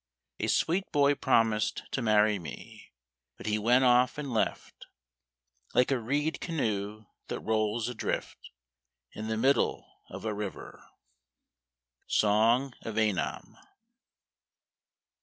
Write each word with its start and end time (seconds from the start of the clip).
A 0.39 0.47
sweet 0.47 0.91
boy 0.91 1.13
promised 1.13 1.83
to 1.91 2.01
marry 2.01 2.39
me, 2.39 2.91
But 3.37 3.45
he 3.45 3.59
went 3.59 3.83
away 3.85 4.07
and 4.17 4.33
left 4.33 4.87
Like 5.75 5.91
a 5.91 5.99
reed 5.99 6.41
canoe 6.41 7.05
that 7.27 7.41
rolls 7.41 7.87
adrift 7.87 8.49
In 9.11 9.27
the 9.27 9.37
middle 9.37 9.99
of 10.09 10.25
a 10.25 10.33
river. 10.33 10.83
_Song 12.09 12.73
of 12.83 12.97
Annam. 12.97 13.57